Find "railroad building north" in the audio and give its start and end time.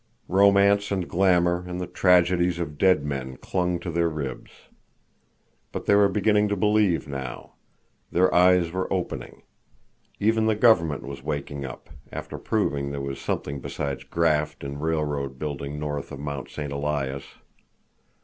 14.79-16.11